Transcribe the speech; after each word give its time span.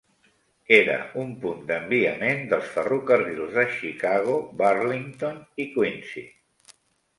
Era 0.77 0.95
un 1.23 1.27
punt 1.43 1.59
d'enviament 1.71 2.41
dels 2.55 2.71
ferrocarrils 2.79 3.53
de 3.59 3.67
Chicago, 3.77 4.41
Burlington 4.65 5.41
i 5.67 5.71
Quincy. 5.79 6.27